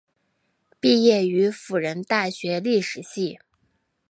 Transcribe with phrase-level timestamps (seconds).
[0.79, 3.37] 毕业于辅仁大学历史系。